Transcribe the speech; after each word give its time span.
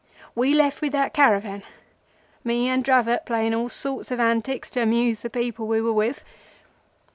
We 0.33 0.51
left 0.55 0.81
with 0.81 0.93
that 0.93 1.13
caravan, 1.13 1.61
me 2.43 2.67
and 2.67 2.83
Dravot, 2.83 3.23
playing 3.23 3.53
all 3.53 3.69
sorts 3.69 4.09
of 4.09 4.19
antics 4.19 4.71
to 4.71 4.81
amuse 4.81 5.21
the 5.21 5.29
people 5.29 5.67
we 5.67 5.79
were 5.79 5.93
with. 5.93 6.23